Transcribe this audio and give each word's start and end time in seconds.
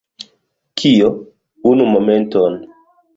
Kio? 0.81 1.09
Unu 1.73 1.85
momenton 1.93 2.53